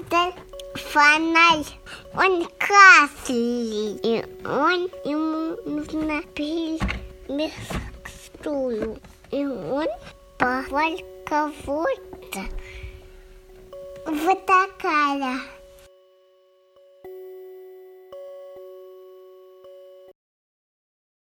надо 0.00 0.34
фонарь. 0.74 1.66
Он 2.14 2.46
красный, 2.58 3.98
и 4.02 4.24
он 4.44 4.88
ему 5.04 5.56
нужно 5.64 6.22
прилепить 6.34 7.52
к 8.02 8.08
стулу. 8.08 8.98
И 9.30 9.44
он 9.44 9.86
позвал 10.38 10.96
кого-то. 11.26 12.40
Вот 14.06 14.46
такая. 14.46 15.40